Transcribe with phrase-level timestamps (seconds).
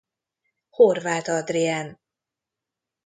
[0.77, 1.93] Horváth Adrienn